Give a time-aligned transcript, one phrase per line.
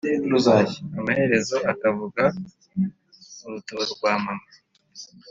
[0.99, 2.23] amaherezo ukavuga
[3.45, 4.45] «urutuba rwa mama!
[4.57, 4.61] >>